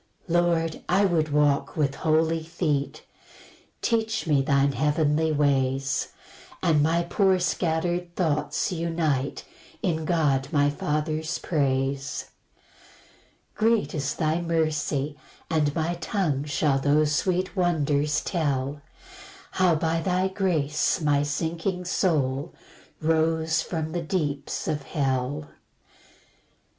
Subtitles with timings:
[0.25, 3.03] 3 Lord, I would walk with holy feet;
[3.83, 6.07] Teach me thine heavenly ways,
[6.63, 9.45] And my poor scatter'd thoughts unite
[9.83, 12.31] In God my Father's praise.
[13.53, 15.17] 4 Great is thy mercy,
[15.51, 18.81] and my tongue Shall those sweet wonders tell,
[19.51, 22.55] How by thy grace my sinking soul
[23.03, 25.51] Rose from the deeps of hell.